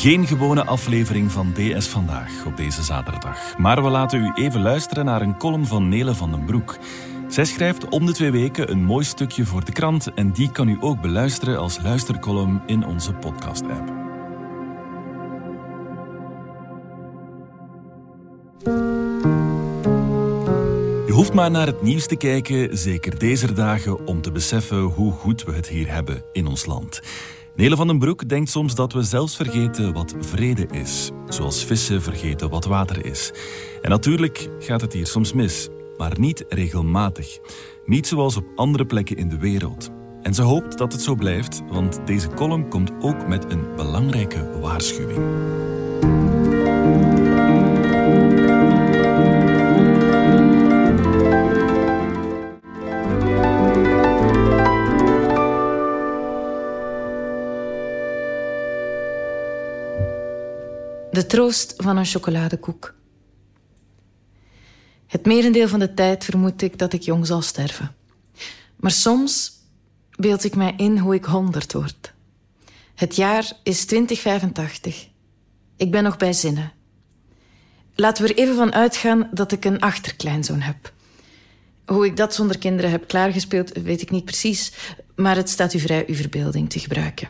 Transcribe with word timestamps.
Geen 0.00 0.26
gewone 0.26 0.64
aflevering 0.64 1.32
van 1.32 1.52
DS 1.52 1.88
Vandaag 1.88 2.44
op 2.46 2.56
deze 2.56 2.82
zaterdag. 2.82 3.58
Maar 3.58 3.82
we 3.82 3.88
laten 3.88 4.22
u 4.22 4.32
even 4.34 4.62
luisteren 4.62 5.04
naar 5.04 5.22
een 5.22 5.36
column 5.36 5.66
van 5.66 5.88
Nele 5.88 6.14
van 6.14 6.30
den 6.30 6.44
Broek. 6.44 6.78
Zij 7.28 7.44
schrijft 7.44 7.88
om 7.88 8.06
de 8.06 8.12
twee 8.12 8.30
weken 8.30 8.70
een 8.70 8.84
mooi 8.84 9.04
stukje 9.04 9.44
voor 9.44 9.64
de 9.64 9.72
krant 9.72 10.14
en 10.14 10.32
die 10.32 10.52
kan 10.52 10.68
u 10.68 10.76
ook 10.80 11.00
beluisteren 11.00 11.58
als 11.58 11.82
luistercolumn 11.82 12.62
in 12.66 12.86
onze 12.86 13.12
podcast-app. 13.12 13.88
Je 21.06 21.12
hoeft 21.12 21.32
maar 21.32 21.50
naar 21.50 21.66
het 21.66 21.82
nieuws 21.82 22.06
te 22.06 22.16
kijken, 22.16 22.78
zeker 22.78 23.18
deze 23.18 23.52
dagen, 23.52 24.06
om 24.06 24.20
te 24.20 24.32
beseffen 24.32 24.80
hoe 24.80 25.12
goed 25.12 25.42
we 25.42 25.52
het 25.52 25.68
hier 25.68 25.92
hebben 25.92 26.22
in 26.32 26.46
ons 26.46 26.66
land. 26.66 27.00
Nele 27.60 27.76
van 27.76 27.86
den 27.86 27.98
Broek 27.98 28.28
denkt 28.28 28.50
soms 28.50 28.74
dat 28.74 28.92
we 28.92 29.02
zelfs 29.02 29.36
vergeten 29.36 29.92
wat 29.92 30.14
vrede 30.20 30.66
is. 30.70 31.10
Zoals 31.28 31.64
vissen 31.64 32.02
vergeten 32.02 32.50
wat 32.50 32.64
water 32.64 33.04
is. 33.04 33.32
En 33.82 33.90
natuurlijk 33.90 34.48
gaat 34.58 34.80
het 34.80 34.92
hier 34.92 35.06
soms 35.06 35.32
mis, 35.32 35.68
maar 35.96 36.20
niet 36.20 36.44
regelmatig. 36.48 37.38
Niet 37.84 38.06
zoals 38.06 38.36
op 38.36 38.44
andere 38.56 38.86
plekken 38.86 39.16
in 39.16 39.28
de 39.28 39.38
wereld. 39.38 39.90
En 40.22 40.34
ze 40.34 40.42
hoopt 40.42 40.78
dat 40.78 40.92
het 40.92 41.02
zo 41.02 41.14
blijft, 41.14 41.62
want 41.70 42.00
deze 42.06 42.28
column 42.28 42.68
komt 42.68 42.92
ook 43.00 43.28
met 43.28 43.52
een 43.52 43.74
belangrijke 43.76 44.58
waarschuwing. 44.60 45.18
De 61.20 61.26
troost 61.26 61.74
van 61.76 61.96
een 61.96 62.04
chocoladekoek. 62.04 62.94
Het 65.06 65.26
merendeel 65.26 65.68
van 65.68 65.78
de 65.78 65.94
tijd 65.94 66.24
vermoed 66.24 66.62
ik 66.62 66.78
dat 66.78 66.92
ik 66.92 67.02
jong 67.02 67.26
zal 67.26 67.42
sterven. 67.42 67.94
Maar 68.76 68.90
soms 68.90 69.52
beeld 70.16 70.44
ik 70.44 70.56
mij 70.56 70.74
in 70.76 70.98
hoe 70.98 71.14
ik 71.14 71.24
honderd 71.24 71.72
word. 71.72 72.12
Het 72.94 73.16
jaar 73.16 73.52
is 73.62 73.84
2085. 73.84 75.08
Ik 75.76 75.90
ben 75.90 76.02
nog 76.02 76.16
bij 76.16 76.32
zinnen. 76.32 76.72
Laten 77.94 78.24
we 78.24 78.30
er 78.34 78.38
even 78.38 78.56
van 78.56 78.72
uitgaan 78.72 79.28
dat 79.32 79.52
ik 79.52 79.64
een 79.64 79.80
achterkleinzoon 79.80 80.60
heb. 80.60 80.92
Hoe 81.86 82.06
ik 82.06 82.16
dat 82.16 82.34
zonder 82.34 82.58
kinderen 82.58 82.90
heb 82.90 83.08
klaargespeeld, 83.08 83.72
weet 83.72 84.02
ik 84.02 84.10
niet 84.10 84.24
precies, 84.24 84.72
maar 85.16 85.36
het 85.36 85.48
staat 85.48 85.74
u 85.74 85.78
vrij 85.78 86.04
uw 86.06 86.14
verbeelding 86.14 86.70
te 86.70 86.78
gebruiken. 86.78 87.28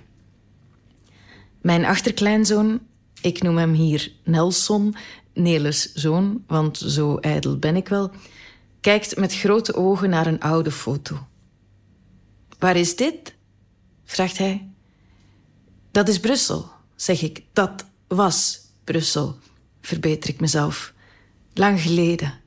Mijn 1.60 1.84
achterkleinzoon 1.84 2.88
ik 3.22 3.42
noem 3.42 3.56
hem 3.56 3.72
hier 3.72 4.12
Nelson, 4.24 4.94
Neles 5.34 5.92
zoon, 5.92 6.44
want 6.46 6.78
zo 6.78 7.16
ijdel 7.16 7.58
ben 7.58 7.76
ik 7.76 7.88
wel, 7.88 8.10
kijkt 8.80 9.16
met 9.16 9.34
grote 9.34 9.74
ogen 9.74 10.10
naar 10.10 10.26
een 10.26 10.40
oude 10.40 10.70
foto. 10.70 11.26
Waar 12.58 12.76
is 12.76 12.96
dit? 12.96 13.34
vraagt 14.04 14.38
hij. 14.38 14.70
Dat 15.90 16.08
is 16.08 16.20
Brussel, 16.20 16.70
zeg 16.96 17.22
ik. 17.22 17.42
Dat 17.52 17.84
was 18.08 18.60
Brussel, 18.84 19.38
verbeter 19.80 20.30
ik 20.30 20.40
mezelf. 20.40 20.92
Lang 21.54 21.80
geleden. 21.80 22.40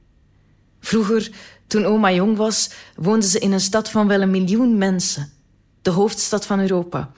Vroeger, 0.80 1.32
toen 1.68 1.86
oma 1.86 2.12
jong 2.12 2.38
was, 2.38 2.70
woonde 2.96 3.28
ze 3.28 3.40
in 3.40 3.52
een 3.52 3.60
stad 3.60 3.90
van 3.90 4.08
wel 4.08 4.22
een 4.22 4.32
miljoen 4.32 4.78
mensen. 4.78 5.32
De 5.82 5.90
hoofdstad 5.90 6.46
van 6.46 6.60
Europa. 6.60 7.12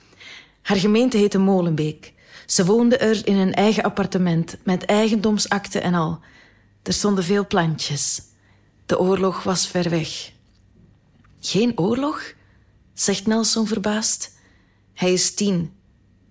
Haar 0.62 0.76
gemeente 0.76 1.16
heette 1.16 1.38
Molenbeek. 1.38 2.12
Ze 2.46 2.64
woonde 2.64 2.96
er 2.96 3.26
in 3.26 3.36
een 3.36 3.54
eigen 3.54 3.82
appartement, 3.82 4.56
met 4.64 4.84
eigendomsakte 4.84 5.80
en 5.80 5.94
al. 5.94 6.20
Er 6.82 6.92
stonden 6.92 7.24
veel 7.24 7.46
plantjes. 7.46 8.22
De 8.86 8.98
oorlog 8.98 9.42
was 9.42 9.66
ver 9.66 9.90
weg. 9.90 10.32
Geen 11.40 11.78
oorlog? 11.78 12.34
zegt 12.94 13.26
Nelson 13.26 13.66
verbaasd. 13.66 14.34
Hij 14.94 15.12
is 15.12 15.34
tien, 15.34 15.72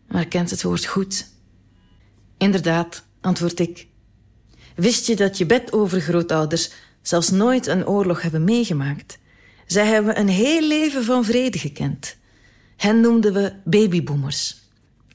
maar 0.08 0.28
kent 0.28 0.50
het 0.50 0.64
woord 0.64 0.86
goed. 0.86 1.28
Inderdaad, 2.38 3.04
antwoord 3.22 3.60
ik. 3.60 3.88
Wist 4.76 5.06
je 5.08 5.16
dat 5.16 5.38
je 5.38 5.46
bedovergrootouders 5.46 6.72
zelfs 7.02 7.30
nooit 7.30 7.68
een 7.68 7.88
oorlog 7.88 8.22
hebben 8.22 8.44
meegemaakt? 8.44 9.18
Zij 9.66 9.86
hebben 9.86 10.20
een 10.20 10.28
heel 10.28 10.62
leven 10.62 11.04
van 11.04 11.26
vrede 11.26 11.60
gekend. 11.60 12.18
Hen 12.78 13.00
noemden 13.00 13.34
we 13.34 13.54
babyboomers. 13.64 14.65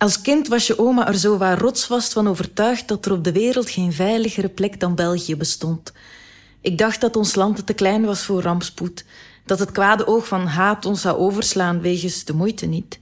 Als 0.00 0.20
kind 0.20 0.48
was 0.48 0.66
je 0.66 0.78
oma 0.78 1.08
er 1.08 1.18
zo 1.18 1.36
waar 1.36 1.58
rotsvast 1.58 2.12
van 2.12 2.28
overtuigd 2.28 2.88
dat 2.88 3.06
er 3.06 3.12
op 3.12 3.24
de 3.24 3.32
wereld 3.32 3.70
geen 3.70 3.92
veiligere 3.92 4.48
plek 4.48 4.80
dan 4.80 4.94
België 4.94 5.36
bestond. 5.36 5.92
Ik 6.60 6.78
dacht 6.78 7.00
dat 7.00 7.16
ons 7.16 7.34
land 7.34 7.66
te 7.66 7.72
klein 7.72 8.04
was 8.04 8.22
voor 8.22 8.42
rampspoed, 8.42 9.04
dat 9.44 9.58
het 9.58 9.72
kwade 9.72 10.06
oog 10.06 10.26
van 10.26 10.46
haat 10.46 10.86
ons 10.86 11.00
zou 11.00 11.18
overslaan 11.18 11.80
wegens 11.80 12.24
de 12.24 12.34
moeite 12.34 12.66
niet. 12.66 13.00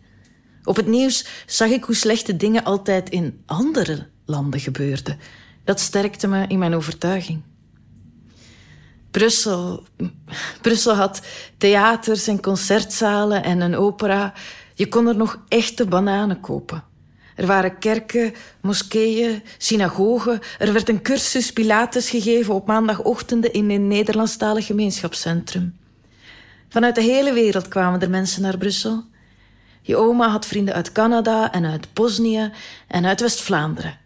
Op 0.65 0.77
het 0.77 0.87
nieuws 0.87 1.27
zag 1.47 1.69
ik 1.69 1.85
hoe 1.85 1.95
slechte 1.95 2.37
dingen 2.37 2.65
altijd 2.65 3.11
in 3.11 3.43
andere 3.47 4.07
landen 4.25 4.61
gebeurden. 4.61 5.19
Dat 5.65 5.81
sterkte 5.81 6.29
me 6.29 6.47
in 6.47 6.59
mijn 6.59 6.75
overtuiging. 6.75 7.43
Brussel. 9.11 9.87
Brussel 10.63 10.95
had 10.95 11.21
theaters 11.59 12.27
en 12.27 12.41
concertzalen 12.41 13.43
en 13.43 13.61
een 13.61 13.77
opera. 13.77 14.33
Je 14.75 14.89
kon 14.89 15.07
er 15.07 15.17
nog 15.17 15.39
echte 15.49 15.87
bananen 15.87 16.41
kopen. 16.41 16.88
Er 17.39 17.47
waren 17.47 17.79
kerken, 17.79 18.35
moskeeën, 18.61 19.43
synagogen. 19.59 20.41
Er 20.59 20.73
werd 20.73 20.89
een 20.89 21.03
cursus 21.03 21.53
Pilates 21.53 22.11
gegeven 22.11 22.55
op 22.55 22.67
maandagochtenden 22.67 23.53
in 23.53 23.71
een 23.71 23.89
Nederlandstalig 23.89 24.67
gemeenschapscentrum. 24.67 25.77
Vanuit 26.69 26.95
de 26.95 27.01
hele 27.01 27.33
wereld 27.33 27.69
kwamen 27.69 28.01
er 28.01 28.11
mensen 28.11 28.43
naar 28.43 28.59
Brussel. 28.59 29.05
Je 29.83 29.97
oma 29.97 30.29
had 30.29 30.47
vrienden 30.47 30.75
uit 30.75 30.93
Canada 30.93 31.53
en 31.53 31.65
uit 31.65 31.93
Bosnië 31.93 32.53
en 32.89 33.07
uit 33.07 33.21
West-Vlaanderen. 33.21 33.99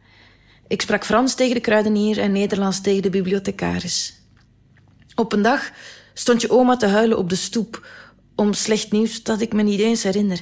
Ik 0.69 0.83
sprak 0.83 1.05
Frans 1.05 1.35
tegen 1.35 1.55
de 1.55 1.61
kruidenier 1.61 2.19
en 2.19 2.33
Nederlands 2.33 2.81
tegen 2.81 3.03
de 3.03 3.11
bibliothecaris. 3.11 4.21
Op 5.15 5.33
een 5.33 5.43
dag 5.43 5.71
stond 6.15 6.41
je 6.41 6.51
oma 6.51 6.77
te 6.77 6.87
huilen 6.87 7.19
op 7.19 7.29
de 7.29 7.37
stoep 7.37 7.87
om 8.35 8.53
slecht 8.53 8.93
nieuws 8.93 9.23
dat 9.23 9.41
ik 9.41 9.53
me 9.53 9.63
niet 9.63 9.81
eens 9.81 10.03
herinner. 10.03 10.41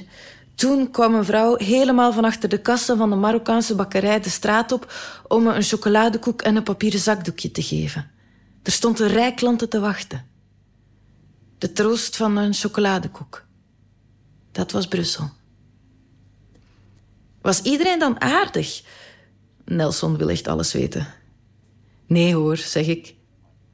Toen 0.55 0.91
kwam 0.91 1.13
een 1.13 1.25
vrouw 1.25 1.55
helemaal 1.57 2.13
van 2.13 2.25
achter 2.25 2.49
de 2.49 2.61
kassen 2.61 2.97
van 2.97 3.09
de 3.09 3.15
Marokkaanse 3.15 3.75
bakkerij 3.75 4.19
de 4.19 4.29
straat 4.29 4.71
op 4.71 4.93
om 5.27 5.43
me 5.43 5.53
een 5.53 5.63
chocoladekoek 5.63 6.41
en 6.41 6.55
een 6.55 6.63
papieren 6.63 6.99
zakdoekje 6.99 7.51
te 7.51 7.61
geven. 7.61 8.11
Er 8.63 8.71
stond 8.71 8.99
een 8.99 9.07
rij 9.07 9.33
klanten 9.33 9.69
te 9.69 9.79
wachten. 9.79 10.25
De 11.57 11.71
troost 11.71 12.15
van 12.15 12.37
een 12.37 12.53
chocoladekoek. 12.53 13.45
Dat 14.51 14.71
was 14.71 14.87
Brussel. 14.87 15.29
Was 17.41 17.61
iedereen 17.61 17.99
dan 17.99 18.21
aardig? 18.21 18.83
Nelson 19.65 20.17
wil 20.17 20.29
echt 20.29 20.47
alles 20.47 20.73
weten. 20.73 21.07
Nee 22.07 22.35
hoor, 22.35 22.57
zeg 22.57 22.87
ik. 22.87 23.15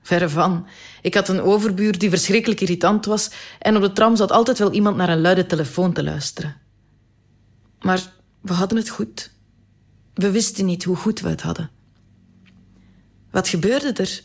Verre 0.02 0.30
van. 0.30 0.68
Ik 1.02 1.14
had 1.14 1.28
een 1.28 1.42
overbuur 1.42 1.98
die 1.98 2.10
verschrikkelijk 2.10 2.62
irritant 2.62 3.06
was 3.06 3.32
en 3.60 3.76
op 3.76 3.82
de 3.82 3.92
tram 3.92 4.16
zat 4.16 4.32
altijd 4.32 4.60
wel 4.60 4.72
iemand 4.72 4.96
naar 4.96 5.10
een 5.10 5.22
luide 5.22 5.46
telefoon 5.46 5.94
te 5.94 6.04
luisteren. 6.04 6.56
Maar 7.88 8.14
we 8.42 8.54
hadden 8.54 8.78
het 8.78 8.90
goed. 8.90 9.32
We 10.14 10.32
wisten 10.32 10.66
niet 10.66 10.84
hoe 10.84 10.96
goed 10.96 11.20
we 11.20 11.30
het 11.30 11.42
hadden. 11.42 11.70
Wat 13.32 13.48
gebeurde 13.48 13.94
er? 13.94 14.24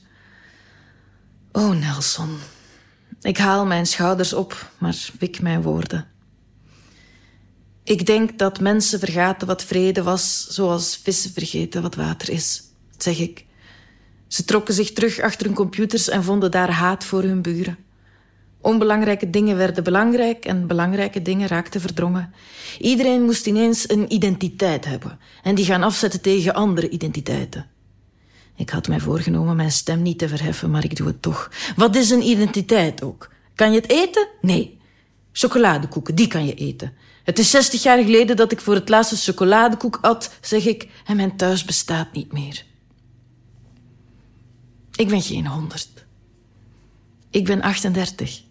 Oh, 1.52 1.70
Nelson. 1.70 2.38
Ik 3.20 3.38
haal 3.38 3.66
mijn 3.66 3.86
schouders 3.86 4.32
op, 4.32 4.70
maar 4.78 5.10
wik 5.18 5.40
mijn 5.40 5.62
woorden. 5.62 6.08
Ik 7.82 8.06
denk 8.06 8.38
dat 8.38 8.60
mensen 8.60 8.98
vergaten 8.98 9.46
wat 9.46 9.64
vrede 9.64 10.02
was, 10.02 10.46
zoals 10.46 10.96
vissen 10.96 11.32
vergeten 11.32 11.82
wat 11.82 11.94
water 11.94 12.30
is, 12.30 12.62
zeg 12.98 13.18
ik. 13.18 13.44
Ze 14.26 14.44
trokken 14.44 14.74
zich 14.74 14.92
terug 14.92 15.20
achter 15.20 15.46
hun 15.46 15.54
computers 15.54 16.08
en 16.08 16.24
vonden 16.24 16.50
daar 16.50 16.70
haat 16.70 17.04
voor 17.04 17.22
hun 17.22 17.42
buren. 17.42 17.78
Onbelangrijke 18.62 19.30
dingen 19.30 19.56
werden 19.56 19.84
belangrijk 19.84 20.44
en 20.44 20.66
belangrijke 20.66 21.22
dingen 21.22 21.48
raakten 21.48 21.80
verdrongen. 21.80 22.32
Iedereen 22.78 23.22
moest 23.22 23.46
ineens 23.46 23.90
een 23.90 24.12
identiteit 24.12 24.84
hebben 24.84 25.18
en 25.42 25.54
die 25.54 25.64
gaan 25.64 25.82
afzetten 25.82 26.20
tegen 26.20 26.54
andere 26.54 26.88
identiteiten. 26.88 27.66
Ik 28.56 28.70
had 28.70 28.88
mij 28.88 29.00
voorgenomen 29.00 29.56
mijn 29.56 29.72
stem 29.72 30.02
niet 30.02 30.18
te 30.18 30.28
verheffen, 30.28 30.70
maar 30.70 30.84
ik 30.84 30.96
doe 30.96 31.06
het 31.06 31.22
toch. 31.22 31.50
Wat 31.76 31.96
is 31.96 32.10
een 32.10 32.26
identiteit 32.26 33.02
ook? 33.02 33.30
Kan 33.54 33.72
je 33.72 33.80
het 33.80 33.90
eten? 33.90 34.28
Nee. 34.40 34.78
Chocoladekoeken, 35.32 36.14
die 36.14 36.26
kan 36.26 36.46
je 36.46 36.54
eten. 36.54 36.92
Het 37.24 37.38
is 37.38 37.50
60 37.50 37.82
jaar 37.82 38.02
geleden 38.02 38.36
dat 38.36 38.52
ik 38.52 38.60
voor 38.60 38.74
het 38.74 38.88
laatste 38.88 39.16
chocoladekoek 39.16 39.98
at, 40.00 40.34
zeg 40.40 40.66
ik, 40.66 40.88
en 41.06 41.16
mijn 41.16 41.36
thuis 41.36 41.64
bestaat 41.64 42.12
niet 42.12 42.32
meer. 42.32 42.64
Ik 44.94 45.08
ben 45.08 45.22
geen 45.22 45.46
honderd. 45.46 45.88
Ik 47.30 47.44
ben 47.44 47.62
38. 47.62 48.42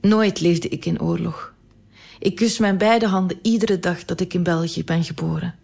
Nooit 0.00 0.40
leefde 0.40 0.68
ik 0.68 0.84
in 0.84 1.00
oorlog. 1.00 1.54
Ik 2.18 2.34
kus 2.34 2.58
mijn 2.58 2.78
beide 2.78 3.06
handen 3.06 3.38
iedere 3.42 3.78
dag 3.78 4.04
dat 4.04 4.20
ik 4.20 4.34
in 4.34 4.42
België 4.42 4.84
ben 4.84 5.04
geboren. 5.04 5.54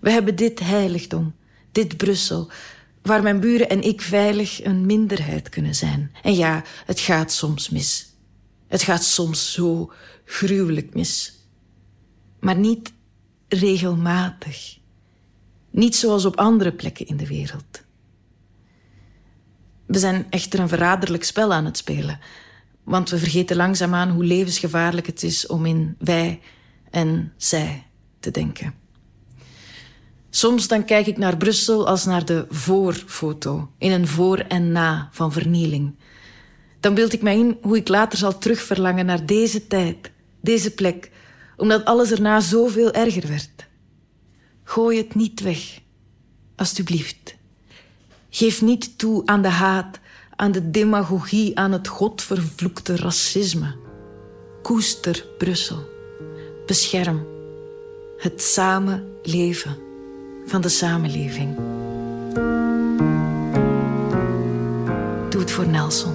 We 0.00 0.10
hebben 0.10 0.36
dit 0.36 0.60
heiligdom, 0.60 1.34
dit 1.72 1.96
Brussel, 1.96 2.50
waar 3.02 3.22
mijn 3.22 3.40
buren 3.40 3.68
en 3.68 3.82
ik 3.82 4.00
veilig 4.00 4.64
een 4.64 4.86
minderheid 4.86 5.48
kunnen 5.48 5.74
zijn. 5.74 6.12
En 6.22 6.34
ja, 6.34 6.62
het 6.86 7.00
gaat 7.00 7.32
soms 7.32 7.68
mis. 7.68 8.14
Het 8.68 8.82
gaat 8.82 9.04
soms 9.04 9.52
zo 9.52 9.92
gruwelijk 10.24 10.94
mis. 10.94 11.34
Maar 12.40 12.56
niet 12.56 12.92
regelmatig. 13.48 14.78
Niet 15.70 15.96
zoals 15.96 16.24
op 16.24 16.36
andere 16.36 16.72
plekken 16.72 17.06
in 17.06 17.16
de 17.16 17.26
wereld. 17.26 17.82
We 19.86 19.98
zijn 19.98 20.26
echter 20.30 20.60
een 20.60 20.68
verraderlijk 20.68 21.24
spel 21.24 21.52
aan 21.52 21.64
het 21.64 21.76
spelen. 21.76 22.18
Want 22.90 23.10
we 23.10 23.18
vergeten 23.18 23.56
langzaamaan 23.56 24.10
hoe 24.10 24.24
levensgevaarlijk 24.24 25.06
het 25.06 25.22
is 25.22 25.46
om 25.46 25.66
in 25.66 25.96
wij 25.98 26.40
en 26.90 27.32
zij 27.36 27.86
te 28.20 28.30
denken. 28.30 28.74
Soms 30.30 30.68
dan 30.68 30.84
kijk 30.84 31.06
ik 31.06 31.18
naar 31.18 31.36
Brussel 31.36 31.86
als 31.86 32.04
naar 32.04 32.24
de 32.24 32.46
voorfoto, 32.48 33.70
in 33.78 33.92
een 33.92 34.06
voor 34.06 34.38
en 34.38 34.72
na 34.72 35.08
van 35.12 35.32
vernieling. 35.32 35.94
Dan 36.80 36.94
beeld 36.94 37.12
ik 37.12 37.22
mij 37.22 37.38
in 37.38 37.58
hoe 37.62 37.76
ik 37.76 37.88
later 37.88 38.18
zal 38.18 38.38
terugverlangen 38.38 39.06
naar 39.06 39.26
deze 39.26 39.66
tijd, 39.66 40.10
deze 40.40 40.70
plek, 40.70 41.10
omdat 41.56 41.84
alles 41.84 42.10
erna 42.10 42.40
zoveel 42.40 42.92
erger 42.92 43.28
werd. 43.28 43.66
Gooi 44.64 44.98
het 44.98 45.14
niet 45.14 45.40
weg, 45.40 45.80
alstublieft. 46.56 47.36
Geef 48.30 48.62
niet 48.62 48.98
toe 48.98 49.26
aan 49.26 49.42
de 49.42 49.48
haat, 49.48 49.98
aan 50.40 50.52
de 50.52 50.70
demagogie, 50.70 51.58
aan 51.58 51.72
het 51.72 51.88
godvervloekte 51.88 52.96
racisme. 52.96 53.74
Koester 54.62 55.26
Brussel. 55.38 55.88
Bescherm 56.66 57.26
het 58.18 58.42
samenleven 58.42 59.76
van 60.46 60.60
de 60.60 60.68
samenleving. 60.68 61.56
Doe 65.28 65.40
het 65.40 65.50
voor 65.50 65.66
Nelson. 65.66 66.14